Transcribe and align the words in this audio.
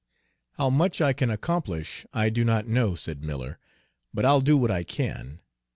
"How 0.53 0.71
much 0.71 0.99
I 0.99 1.13
can 1.13 1.29
accomplish 1.29 2.07
I 2.11 2.31
do 2.31 2.43
not 2.43 2.65
know," 2.67 2.95
said 2.95 3.23
Miller, 3.23 3.59
"but 4.11 4.25
I'll 4.25 4.41
do 4.41 4.57
what 4.57 4.71
I 4.71 4.83
can. 4.83 5.41